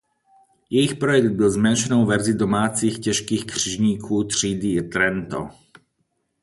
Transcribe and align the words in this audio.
Jejich 0.69 0.95
projekt 0.95 1.31
byl 1.31 1.49
zmenšenou 1.49 2.05
verzí 2.05 2.37
domácích 2.37 2.99
těžkých 2.99 3.45
křižníků 3.45 4.23
třídy 4.23 4.81
"Trento". 4.81 5.49